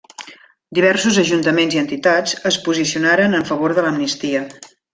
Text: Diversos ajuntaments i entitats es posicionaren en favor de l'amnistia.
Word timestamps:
Diversos 0.77 1.19
ajuntaments 1.23 1.75
i 1.77 1.81
entitats 1.83 2.35
es 2.53 2.59
posicionaren 2.69 3.41
en 3.41 3.49
favor 3.53 3.77
de 3.79 3.85
l'amnistia. 3.89 4.45